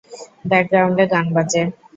ব্যাকগ্রাউন্ডে 0.49 1.05
গান 1.13 1.25
বাজে। 1.35 1.61